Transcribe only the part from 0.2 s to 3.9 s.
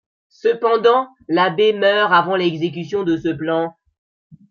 Cependant, l'abbé meurt avant l'exécution de ce plan.